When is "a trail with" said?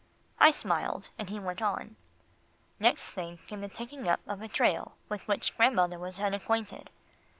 4.41-5.27